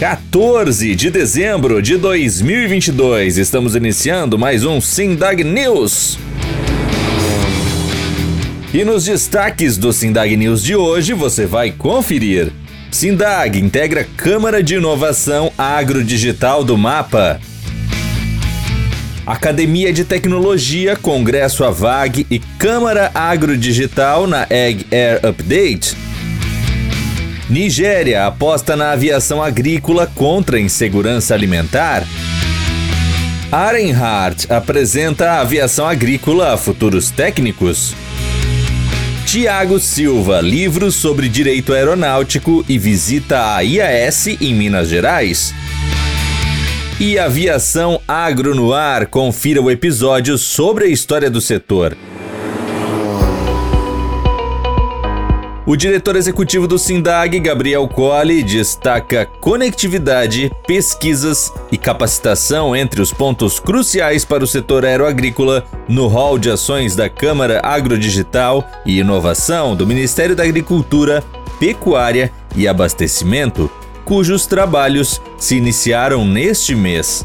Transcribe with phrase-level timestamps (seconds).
[0.00, 3.36] 14 de dezembro de 2022.
[3.36, 6.18] Estamos iniciando mais um Sindag News.
[8.72, 12.50] E nos destaques do Sindag News de hoje você vai conferir.
[12.90, 17.38] Sindag integra Câmara de Inovação Agrodigital do Mapa.
[19.26, 25.99] Academia de Tecnologia, Congresso AVAG e Câmara Agrodigital na Egg Air Update
[27.50, 32.06] Nigéria aposta na aviação agrícola contra insegurança alimentar.
[33.50, 37.92] Arenhardt apresenta a aviação agrícola a futuros técnicos.
[39.26, 45.52] Tiago Silva, livros sobre direito aeronáutico e visita a IAS em Minas Gerais.
[47.00, 51.96] E Aviação Agro no Ar, confira o episódio sobre a história do setor.
[55.70, 63.60] O diretor executivo do SINDAG, Gabriel Colli, destaca conectividade, pesquisas e capacitação entre os pontos
[63.60, 69.86] cruciais para o setor aeroagrícola no hall de ações da Câmara Agrodigital e Inovação do
[69.86, 71.22] Ministério da Agricultura,
[71.60, 73.70] Pecuária e Abastecimento,
[74.04, 77.24] cujos trabalhos se iniciaram neste mês.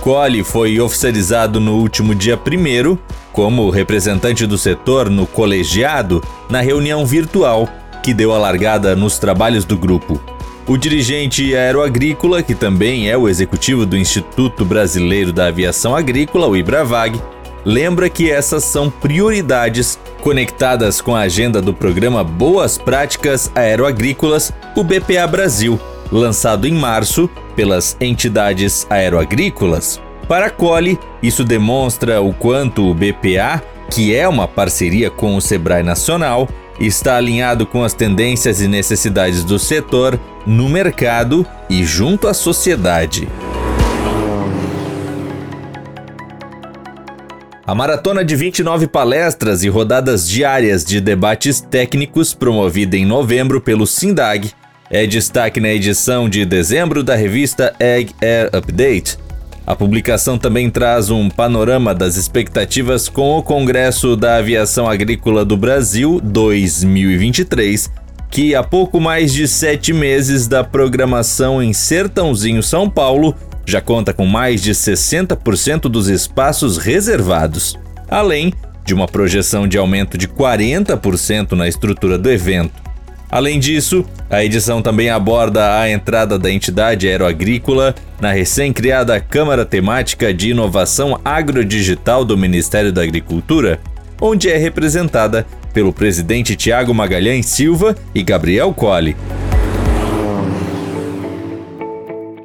[0.00, 2.98] Colli foi oficializado no último dia 1
[3.32, 7.68] como representante do setor no colegiado na reunião virtual
[8.04, 10.20] que deu a largada nos trabalhos do grupo.
[10.66, 16.54] O dirigente aeroagrícola, que também é o executivo do Instituto Brasileiro da Aviação Agrícola, o
[16.54, 17.18] IBRAVAG,
[17.64, 24.84] lembra que essas são prioridades conectadas com a agenda do programa Boas Práticas Aeroagrícolas, o
[24.84, 25.80] BPA Brasil,
[26.12, 29.98] lançado em março pelas entidades aeroagrícolas.
[30.28, 35.40] Para a Cole, isso demonstra o quanto o BPA, que é uma parceria com o
[35.40, 42.28] Sebrae Nacional, está alinhado com as tendências e necessidades do setor, no mercado e junto
[42.28, 43.28] à sociedade.
[47.66, 53.86] A maratona de 29 palestras e rodadas diárias de debates técnicos promovida em novembro pelo
[53.86, 54.52] SINDAG
[54.90, 59.18] é destaque na edição de dezembro da revista Egg Air Update,
[59.66, 65.56] a publicação também traz um panorama das expectativas com o Congresso da Aviação Agrícola do
[65.56, 67.90] Brasil 2023,
[68.30, 74.12] que há pouco mais de sete meses da programação em Sertãozinho, São Paulo, já conta
[74.12, 77.78] com mais de 60% dos espaços reservados,
[78.10, 78.52] além
[78.84, 82.83] de uma projeção de aumento de 40% na estrutura do evento.
[83.34, 90.32] Além disso, a edição também aborda a entrada da entidade aeroagrícola na recém-criada Câmara Temática
[90.32, 93.80] de Inovação Agrodigital do Ministério da Agricultura,
[94.20, 99.16] onde é representada pelo presidente Tiago Magalhães Silva e Gabriel Colli.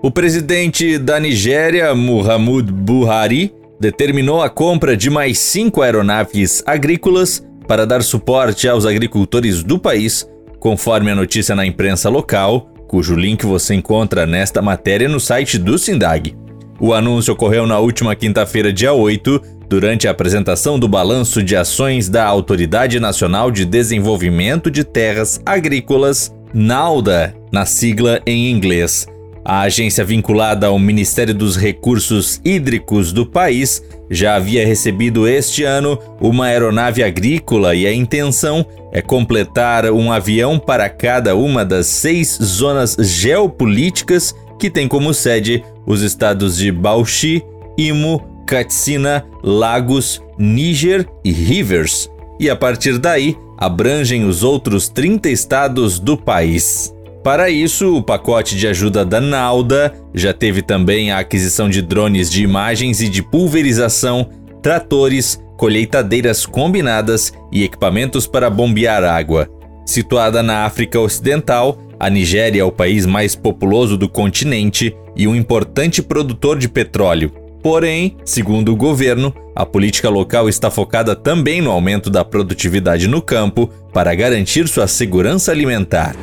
[0.01, 7.85] O presidente da Nigéria, Muhammadu Buhari, determinou a compra de mais cinco aeronaves agrícolas para
[7.85, 10.27] dar suporte aos agricultores do país
[10.59, 15.77] conforme a notícia na imprensa local, cujo link você encontra nesta matéria no site do
[15.77, 16.35] Sindag.
[16.79, 22.09] O anúncio ocorreu na última quinta-feira, dia 8, durante a apresentação do balanço de ações
[22.09, 29.05] da Autoridade Nacional de Desenvolvimento de Terras Agrícolas, NAUDA, na sigla em inglês.
[29.43, 35.97] A agência vinculada ao Ministério dos Recursos Hídricos do país já havia recebido este ano
[36.19, 42.37] uma aeronave agrícola e a intenção é completar um avião para cada uma das seis
[42.41, 47.43] zonas geopolíticas que tem como sede os estados de Bauchi,
[47.77, 55.99] Imo, Katsina, Lagos, Níger e Rivers, e a partir daí abrangem os outros 30 estados
[55.99, 56.93] do país.
[57.23, 62.29] Para isso, o pacote de ajuda da Nauda já teve também a aquisição de drones
[62.29, 64.29] de imagens e de pulverização,
[64.63, 69.49] tratores, colheitadeiras combinadas e equipamentos para bombear água.
[69.85, 75.35] Situada na África Ocidental, a Nigéria é o país mais populoso do continente e um
[75.35, 77.31] importante produtor de petróleo.
[77.61, 83.21] Porém, segundo o governo, a política local está focada também no aumento da produtividade no
[83.21, 86.15] campo para garantir sua segurança alimentar.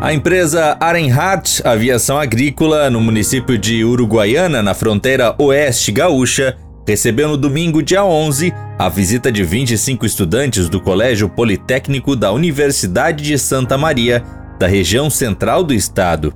[0.00, 6.56] A empresa Arenhardt Aviação Agrícola, no município de Uruguaiana, na fronteira oeste gaúcha,
[6.86, 13.24] recebeu no domingo, dia 11, a visita de 25 estudantes do Colégio Politécnico da Universidade
[13.24, 14.22] de Santa Maria,
[14.56, 16.32] da região central do estado.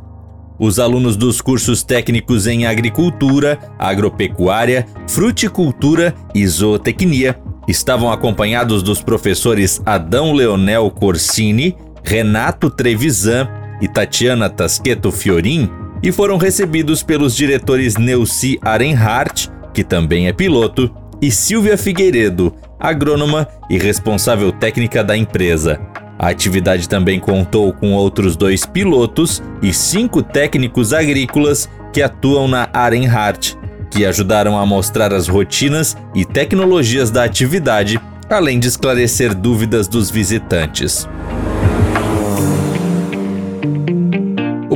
[0.59, 7.39] Os alunos dos cursos técnicos em agricultura, agropecuária, fruticultura e zootecnia
[7.69, 13.49] estavam acompanhados dos professores Adão Leonel Corsini, Renato Trevisan
[13.81, 15.71] e Tatiana Tasqueto Fiorin
[16.03, 23.47] e foram recebidos pelos diretores Neuci Arenhart, que também é piloto, e Silvia Figueiredo, agrônoma
[23.71, 25.81] e responsável técnica da empresa.
[26.19, 32.69] A atividade também contou com outros dois pilotos e cinco técnicos agrícolas que atuam na
[32.73, 33.55] Arenhart,
[33.91, 40.11] que ajudaram a mostrar as rotinas e tecnologias da atividade, além de esclarecer dúvidas dos
[40.11, 41.09] visitantes.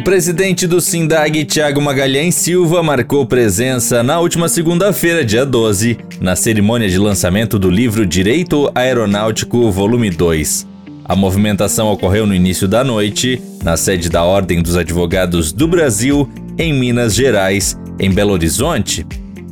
[0.06, 6.88] Presidente do SINDAG, Tiago Magalhães Silva, marcou presença na última segunda-feira, dia 12, na cerimônia
[6.88, 10.64] de lançamento do livro Direito Aeronáutico, volume 2.
[11.04, 16.30] A movimentação ocorreu no início da noite, na sede da Ordem dos Advogados do Brasil,
[16.56, 19.04] em Minas Gerais, em Belo Horizonte.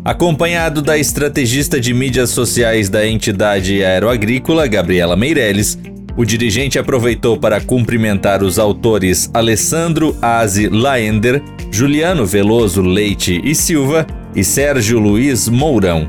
[0.05, 5.77] Acompanhado da estrategista de mídias sociais da entidade aeroagrícola, Gabriela Meirelles,
[6.17, 14.07] o dirigente aproveitou para cumprimentar os autores Alessandro Aze Laender, Juliano Veloso Leite e Silva
[14.35, 16.07] e Sérgio Luiz Mourão.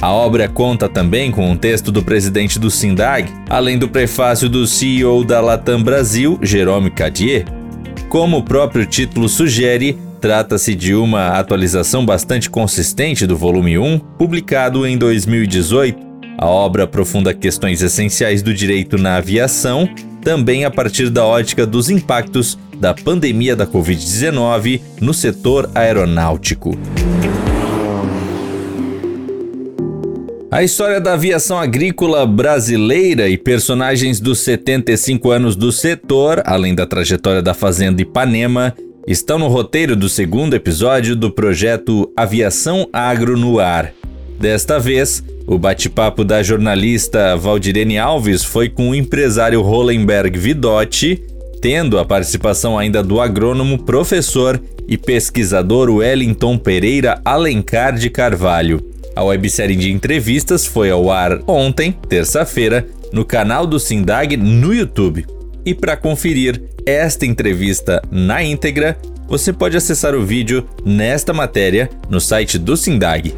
[0.00, 4.66] A obra conta também com um texto do presidente do SINDAG, além do prefácio do
[4.66, 7.44] CEO da Latam Brasil, Jerome Cadier.
[8.08, 14.86] Como o próprio título sugere, trata-se de uma atualização bastante consistente do volume 1, publicado
[14.86, 16.11] em 2018.
[16.38, 19.88] A obra aprofunda questões essenciais do direito na aviação,
[20.22, 26.76] também a partir da ótica dos impactos da pandemia da Covid-19 no setor aeronáutico.
[30.50, 36.86] A história da aviação agrícola brasileira e personagens dos 75 anos do setor, além da
[36.86, 38.74] trajetória da Fazenda Ipanema,
[39.06, 43.94] estão no roteiro do segundo episódio do projeto Aviação Agro no Ar.
[44.42, 51.22] Desta vez, o bate-papo da jornalista Valdirene Alves foi com o empresário Hollenberg Vidotti,
[51.60, 58.84] tendo a participação ainda do agrônomo, professor e pesquisador Wellington Pereira Alencar de Carvalho.
[59.14, 65.24] A websérie de entrevistas foi ao ar ontem, terça-feira, no canal do Sindag no YouTube.
[65.64, 68.98] E para conferir esta entrevista na íntegra,
[69.28, 73.32] você pode acessar o vídeo nesta matéria no site do Sindag.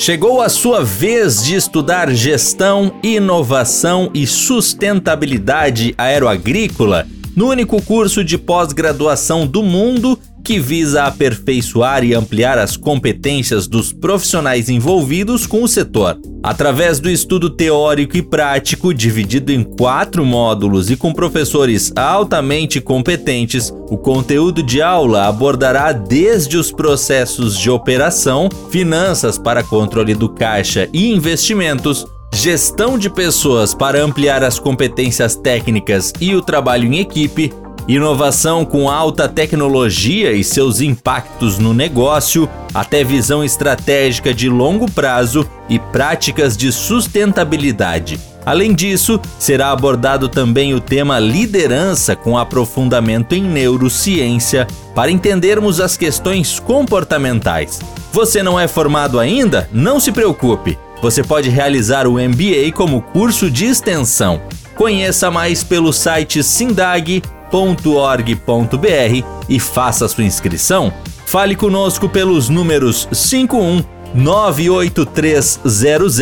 [0.00, 7.06] Chegou a sua vez de estudar gestão, inovação e sustentabilidade aeroagrícola
[7.36, 13.92] no único curso de pós-graduação do mundo que visa aperfeiçoar e ampliar as competências dos
[13.92, 16.18] profissionais envolvidos com o setor.
[16.42, 23.70] Através do estudo teórico e prático, dividido em quatro módulos e com professores altamente competentes,
[23.90, 30.88] o conteúdo de aula abordará desde os processos de operação, finanças para controle do caixa
[30.92, 37.52] e investimentos, gestão de pessoas para ampliar as competências técnicas e o trabalho em equipe,
[37.94, 45.44] inovação com alta tecnologia e seus impactos no negócio, até visão estratégica de longo prazo
[45.68, 48.20] e práticas de sustentabilidade.
[48.46, 55.96] Além disso, será abordado também o tema liderança com aprofundamento em neurociência para entendermos as
[55.96, 57.80] questões comportamentais.
[58.12, 59.68] Você não é formado ainda?
[59.72, 60.78] Não se preocupe.
[61.02, 64.40] Você pode realizar o MBA como curso de extensão.
[64.76, 70.92] Conheça mais pelo site Sindag www.ufsc.org.br e faça sua inscrição.
[71.26, 73.82] Fale conosco pelos números 51
[74.14, 76.14] 98300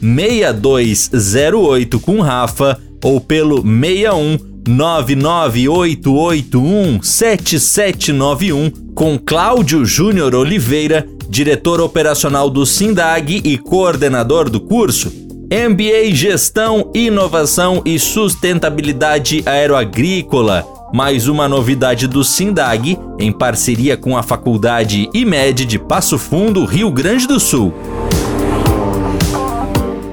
[0.00, 12.64] 6208 com Rafa ou pelo 61 99881 7791 com Cláudio Júnior Oliveira, diretor operacional do
[12.64, 15.23] SINDAG e coordenador do curso.
[15.50, 20.66] MBA Gestão, Inovação e Sustentabilidade Aeroagrícola.
[20.92, 26.90] Mais uma novidade do SINDAG, em parceria com a Faculdade IMED de Passo Fundo, Rio
[26.90, 27.74] Grande do Sul.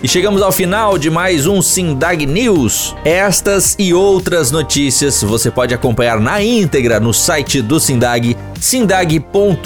[0.02, 2.96] E chegamos ao final de mais um Sindag News.
[3.04, 9.60] Estas e outras notícias você pode acompanhar na íntegra no site do Sindag, sindag.org.br.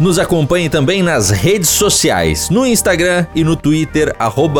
[0.00, 4.16] Nos acompanhe também nas redes sociais, no Instagram e no Twitter,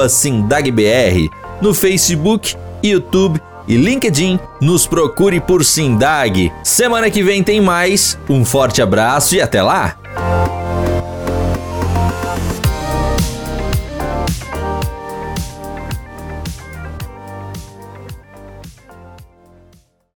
[0.08, 1.28] SindagBR,
[1.60, 2.54] no Facebook,
[2.84, 4.38] YouTube e LinkedIn.
[4.60, 6.52] Nos procure por Sindag.
[6.62, 8.16] Semana que vem tem mais.
[8.28, 9.96] Um forte abraço e até lá!